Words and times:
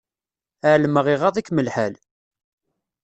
Ɛelmeɣ 0.71 1.05
iɣaḍ-ikem 1.13 1.57
lḥal. 1.67 1.93